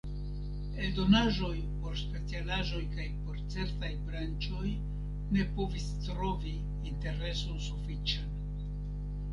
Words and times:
Eldonaĵoj 0.85 1.51
por 1.83 1.99
specialaĵoj 2.03 2.81
kaj 2.95 3.05
por 3.27 3.43
certaj 3.57 3.93
branĉoj 4.09 4.73
ne 5.37 5.47
povis 5.61 5.87
trovi 6.09 6.57
intereson 6.95 7.63
sufiĉan. 7.69 8.37